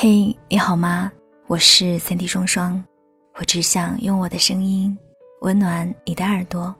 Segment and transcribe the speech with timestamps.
[0.00, 1.10] 嘿，你好吗？
[1.48, 2.80] 我是三 D 双双，
[3.34, 4.96] 我只想用我的声音
[5.40, 6.72] 温暖你的耳朵。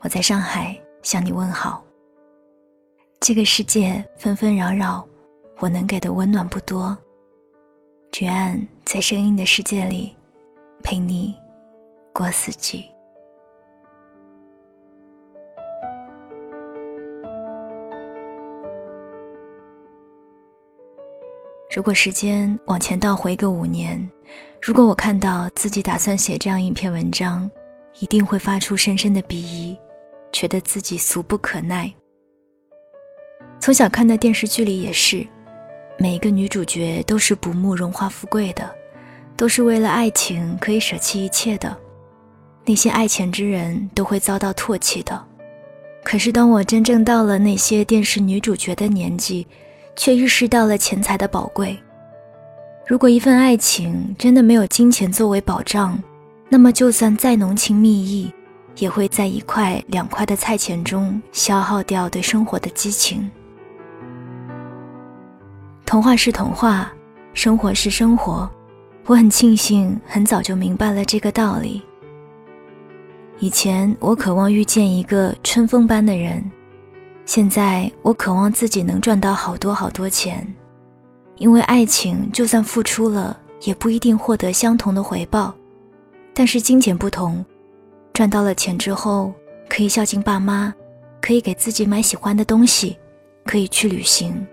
[0.00, 1.80] 我在上海向你问好。
[3.20, 5.06] 这个世界纷纷扰扰，
[5.60, 6.98] 我能给的温暖不多。
[8.10, 10.16] 只愿在声音的世界里，
[10.82, 11.32] 陪你
[12.12, 12.90] 过四季。
[21.72, 23.96] 如果时间往前倒回个五年，
[24.60, 27.48] 如果我看到自己打算写这样一篇文章，
[28.00, 29.78] 一定会发出深深的鄙夷，
[30.32, 31.88] 觉得自己俗不可耐。
[33.60, 35.24] 从小看的电视剧里也是，
[35.96, 38.68] 每一个女主角都是不慕荣华富贵的，
[39.36, 41.78] 都是为了爱情可以舍弃一切的，
[42.64, 45.24] 那些爱钱之人都会遭到唾弃的。
[46.02, 49.46] 可是当我真正到了那些电视女主角的年纪，
[49.96, 51.78] 却意识到了钱财的宝贵。
[52.86, 55.96] 如果一份爱情真的没有金钱作为保障，
[56.48, 58.32] 那么就算再浓情蜜意，
[58.76, 63.30] 也会在一块两块的菜钱中消耗掉对生活的激情。
[65.86, 66.92] 童话是童话，
[67.32, 68.50] 生活是生活。
[69.06, 71.82] 我很庆幸很早就明白了这个道理。
[73.38, 76.42] 以前我渴望遇见一个春风般的人。
[77.30, 80.44] 现在我渴望自己能赚到好多好多钱，
[81.36, 85.54] 因为爱情就算付出了，也不一定获得相同的回报。
[86.34, 87.44] 但是金钱不同，
[88.12, 89.32] 赚到了钱之后，
[89.68, 90.74] 可以孝敬爸妈，
[91.20, 92.98] 可以给自己买喜欢的东西，
[93.44, 94.44] 可以去旅行，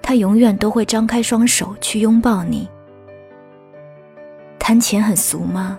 [0.00, 2.66] 他永远都会张开双手去拥抱你。
[4.58, 5.78] 谈钱很俗吗？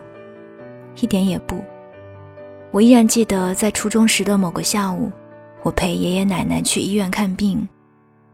[1.01, 1.59] 一点也不。
[2.69, 5.11] 我依然记得在初中时的某个下午。
[5.63, 7.67] 我陪爷爷奶奶去医院看病，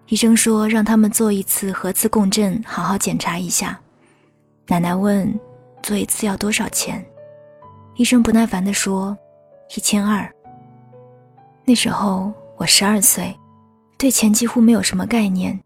[0.07, 3.79] 医生说让他们做一次核磁共振，好好检查一下。
[4.67, 5.31] 奶奶问
[5.83, 7.05] ：“做一次要多少钱？”
[7.97, 9.15] 医生不耐烦地说
[9.77, 10.27] ：“一千二。”
[11.63, 13.35] 那时候我十二岁，
[13.95, 15.59] 对钱几乎没有什么概念，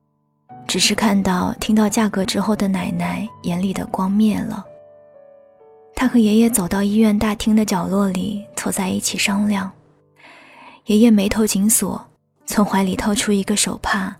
[0.67, 4.65] 只是看到听到价格之后的奶奶眼里的光灭了。
[5.95, 9.71] 她和爷爷走到医院大厅的角落里，凑在一起商量。
[10.85, 12.05] 爷爷眉头紧锁，
[12.45, 14.13] 从怀里掏出一个手帕，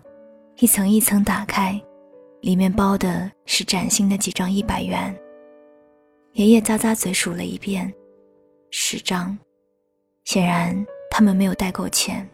[0.56, 1.78] 一层一层打开，
[2.40, 5.14] 里面包的是崭新的几张一百元。
[6.32, 7.92] 爷爷咂咂嘴数了一遍，
[8.70, 9.38] 十张，
[10.24, 10.74] 显然
[11.10, 12.26] 他们没有带够钱。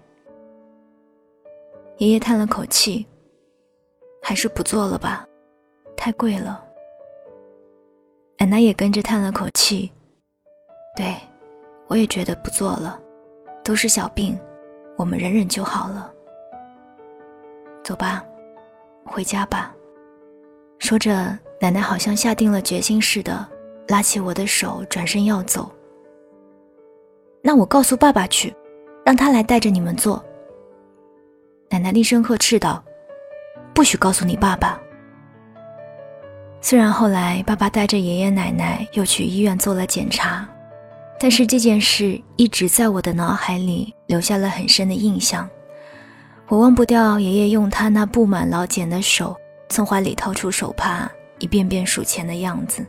[1.98, 3.04] 爷爷叹了口气，
[4.22, 5.26] 还是不做了吧，
[5.96, 6.64] 太贵了。
[8.38, 9.90] 奶奶也跟着叹了口气，
[10.96, 11.16] 对，
[11.88, 12.98] 我也觉得不做了。
[13.64, 14.38] 都是小病，
[14.96, 16.12] 我们忍忍就好了。
[17.82, 18.24] 走吧，
[19.04, 19.74] 回家吧。
[20.78, 23.46] 说着，奶奶好像下定了决心似的，
[23.88, 25.70] 拉起我的手，转身要走。
[27.42, 28.54] 那我告诉爸爸去，
[29.04, 30.22] 让他来带着你们做。
[31.68, 32.82] 奶奶厉声呵斥道
[33.72, 34.80] ：“不许告诉你爸爸。”
[36.60, 40.46] 虽然后来爸爸带着爷爷奶奶又去医院做了检查。
[41.22, 45.46] 但是这件事一直在我的脑海里留下了很深的印象，
[46.48, 49.36] 我忘不掉爷爷用他那布满老茧的手
[49.68, 52.86] 从怀里掏出手帕，一遍遍数钱的样子，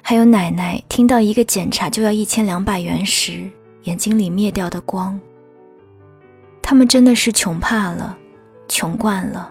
[0.00, 3.50] 还有奶奶听到一个检查就要一千两百元时
[3.82, 5.18] 眼睛里灭掉的光。
[6.62, 8.16] 他们真的是穷怕了，
[8.68, 9.50] 穷惯了，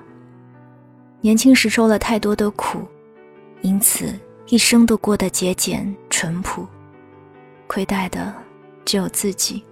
[1.20, 2.80] 年轻时受了太多的苦，
[3.62, 4.18] 因此
[4.48, 6.66] 一生都过得节俭淳朴。
[7.70, 8.34] 亏待的
[8.84, 9.64] 只有自己，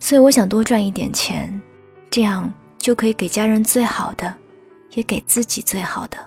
[0.00, 1.62] 所以我想多赚一点钱，
[2.10, 4.34] 这样就可以给家人最好的，
[4.94, 6.18] 也给自己最好的。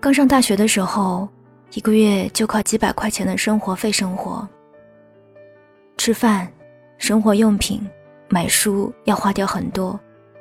[0.00, 1.28] 刚上大学的时候，
[1.74, 4.46] 一个月就靠几百块钱的生活费生活，
[5.96, 6.50] 吃饭、
[6.98, 7.80] 生活用品、
[8.28, 9.98] 买书要花掉很多，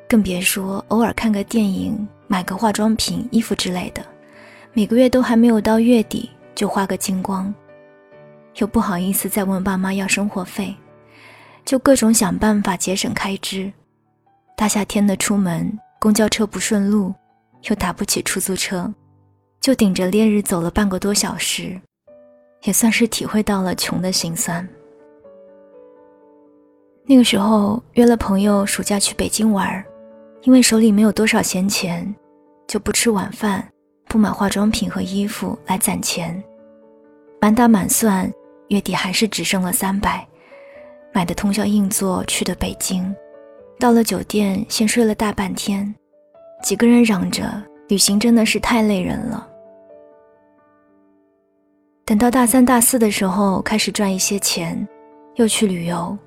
[0.10, 4.04] 更别说偶尔看个电影、买个化妆品、衣服之类的，
[4.74, 7.54] 每个月都还没有到月底就花个精光。
[8.58, 10.76] 又不好意思再问爸妈要生活费，
[11.64, 13.72] 就各种想办法节省开支。
[14.56, 17.14] 大夏天的出门，公交车不顺路，
[17.70, 18.92] 又打不起出租车，
[19.62, 21.80] 就顶着烈日走了半个多小时，
[22.64, 24.68] 也算是体会到了穷的心酸。
[27.06, 29.86] 那个时候约了朋友暑假去北京玩，
[30.42, 32.14] 因为手里没有多少闲钱，
[32.68, 33.66] 就不吃晚饭，
[34.08, 36.44] 不买化妆品和衣服来攒钱，
[37.40, 38.30] 满打满算。
[38.70, 40.28] 月底还是只剩了三百，
[41.14, 43.16] 买的通宵硬座去的北京，
[43.80, 45.94] 到了酒店先睡了大半天，
[46.64, 49.48] 几个人嚷着旅行真的是太累人了。
[52.06, 54.88] 等到大三、大四的时候，开始赚一些钱，
[55.36, 56.18] 又去旅游，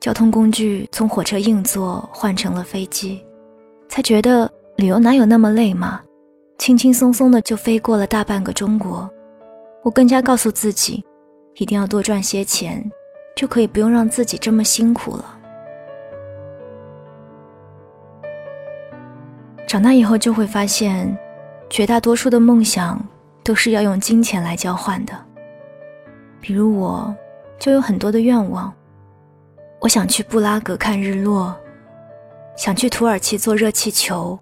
[0.00, 3.24] 交通工具从火车硬座换成了飞机，
[3.88, 6.00] 才觉得旅游哪有那么累嘛，
[6.58, 9.08] 轻轻松松的就飞过了大半个中国。
[9.82, 11.02] 我更加告诉自己，
[11.60, 12.90] 一定要多赚些钱，
[13.36, 15.38] 就可以不用让自己这么辛苦了。
[19.66, 21.14] 长大以后就会发现，
[21.68, 22.98] 绝大多数的梦想
[23.44, 25.12] 都是要用金钱来交换的。
[26.40, 27.14] 比如我，
[27.58, 28.72] 就有很多的愿望。
[29.80, 31.54] 我想去布拉格看日落，
[32.56, 34.38] 想去土耳其坐热气球，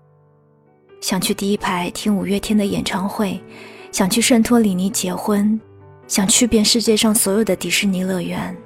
[1.00, 3.42] 想去第一排听五月天的演唱会，
[3.90, 5.60] 想去圣托里尼结婚，
[6.08, 8.56] 想去遍世界上所有的迪士尼乐园。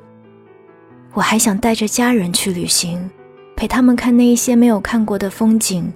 [1.12, 3.10] 我还想带着家人去旅行，
[3.54, 5.92] 陪他们看那一些没有看过的风景。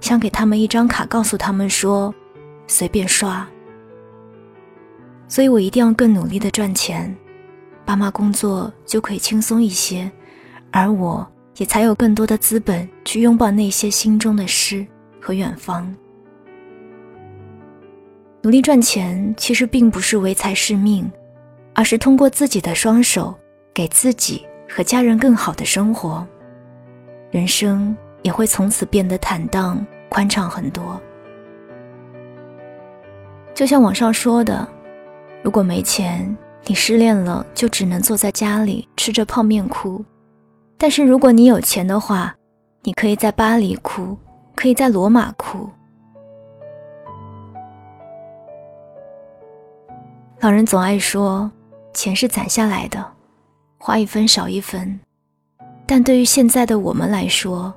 [0.00, 2.14] 想给他们一张卡，告诉他们说，
[2.66, 3.46] 随便刷。
[5.26, 7.14] 所以我一定要更努力的赚钱，
[7.84, 10.10] 爸妈工作就可以轻松一些，
[10.70, 14.86] 而我也才有更多的资本去拥抱那些心中的诗
[15.20, 15.92] 和远方。
[18.46, 21.10] 努力赚钱其实并不是唯财是命，
[21.74, 23.34] 而是通过自己的双手
[23.74, 26.24] 给自己和家人更好的生活，
[27.32, 29.84] 人生也会从此变得坦荡。
[30.08, 30.98] 宽敞很多，
[33.52, 34.66] 就像网上说的，
[35.42, 40.00] 如果没钱，你失恋了就只能坐在家里吃着泡面哭；
[40.78, 42.32] 但是如果你有钱的话，
[42.84, 44.16] 你可以在巴黎哭，
[44.54, 45.68] 可以在罗马哭。
[50.46, 51.50] 老人总爱说，
[51.92, 53.04] 钱是攒下来的，
[53.78, 55.00] 花一分少一分，
[55.84, 57.74] 但对于现在的我们来说，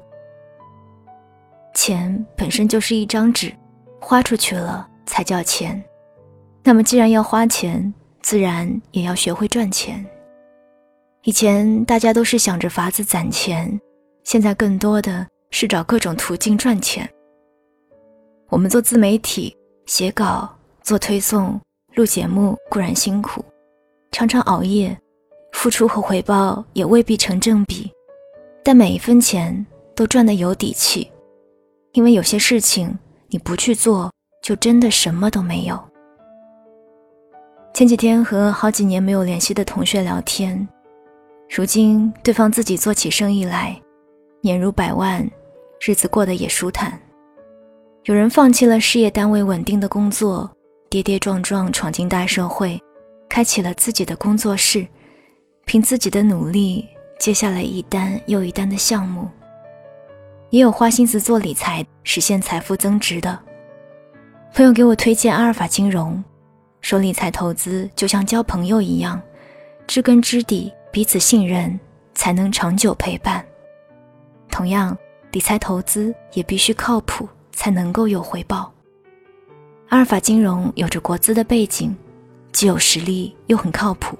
[1.73, 3.51] 钱本身就是一张纸，
[3.99, 5.83] 花出去了才叫钱。
[6.63, 10.05] 那么，既然要花钱，自然也要学会赚钱。
[11.23, 13.81] 以前大家都是想着法子攒钱，
[14.23, 17.09] 现在更多的是找各种途径赚钱。
[18.49, 19.57] 我们做自媒体、
[19.87, 20.47] 写稿、
[20.83, 21.59] 做推送、
[21.95, 23.43] 录节目固然辛苦，
[24.11, 24.97] 常常熬夜，
[25.51, 27.91] 付出和回报也未必成正比，
[28.63, 29.65] 但每一分钱
[29.95, 31.09] 都赚得有底气。
[31.93, 32.97] 因为有些事情
[33.27, 34.11] 你不去做，
[34.43, 35.77] 就真的什么都没有。
[37.73, 40.67] 前几天和好几年没有联系的同学聊天，
[41.49, 43.79] 如今对方自己做起生意来，
[44.41, 45.27] 年入百万，
[45.85, 46.99] 日子过得也舒坦。
[48.03, 50.49] 有人放弃了事业单位稳定的工作，
[50.89, 52.81] 跌跌撞撞闯进大社会，
[53.29, 54.87] 开启了自己的工作室，
[55.65, 56.87] 凭自己的努力
[57.19, 59.29] 接下来一单又一单的项目。
[60.49, 63.37] 也有花心思做理财，实现财富增值的。
[64.51, 66.23] 朋友给我推荐阿尔法金融，
[66.81, 69.21] 说理财投资就像交朋友一样，
[69.85, 71.79] 知根知底，彼此信任，
[72.15, 73.45] 才能长久陪伴。
[74.49, 74.97] 同样，
[75.33, 78.73] 理财投资也必须靠谱，才能够有回报。
[79.89, 81.95] 阿尔法金融有着国资的背景，
[82.51, 84.15] 既有实力又很靠谱，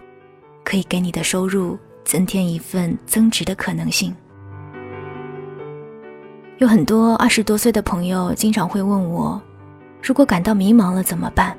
[0.63, 4.13] 可以给你的收入增添一份增值的可能性。
[6.58, 9.39] 有很多二十多岁的朋友经常会问我，
[10.01, 11.55] 如果感到迷茫了怎么办？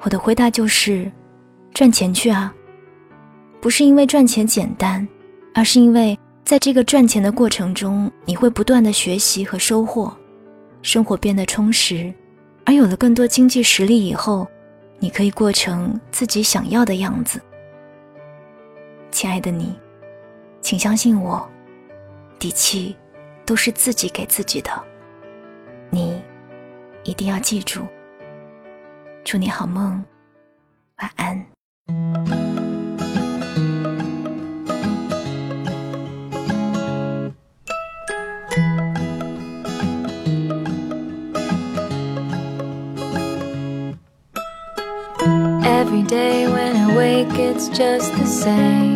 [0.00, 1.08] 我的回答就是，
[1.72, 2.52] 赚钱去啊！
[3.60, 5.06] 不是因为赚钱简单，
[5.54, 10.12] 而是因为在这个赚钱的过程中，你会不断的学习和收获，
[10.82, 12.12] 生活变得充实，
[12.68, 14.46] 而有了更多经济实力以后，
[14.98, 17.40] 你可以过成自己想要的样子。
[19.10, 19.74] 亲爱的你，
[20.60, 21.48] 请相信我，
[22.38, 22.94] 底气。
[23.46, 24.70] 都是自己给自己的，
[25.88, 26.22] 你
[27.02, 27.80] 一定要记住。
[29.24, 30.04] 祝你好梦，
[30.98, 32.47] 晚安。
[47.58, 48.94] It's just the same.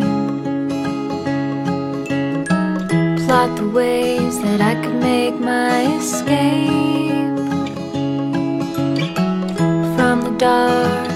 [3.25, 7.37] plot the ways that I could make my escape
[9.95, 11.07] from the dark,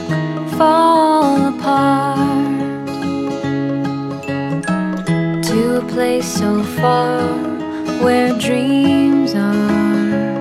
[0.58, 2.18] fall apart
[5.50, 7.22] to a place so far
[8.04, 10.36] where dreams are.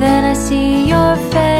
[0.00, 1.55] Then I see your face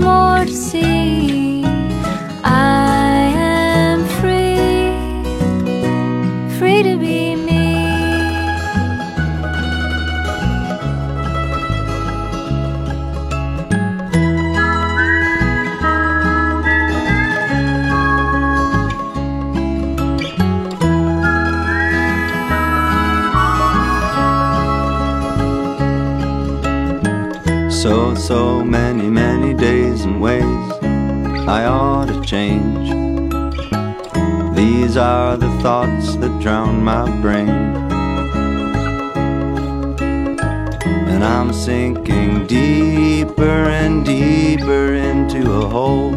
[0.00, 0.29] mismo
[27.82, 30.44] So, so many, many days and ways
[31.48, 32.90] I ought to change.
[34.54, 37.48] These are the thoughts that drown my brain.
[41.08, 46.09] And I'm sinking deeper and deeper into a hole.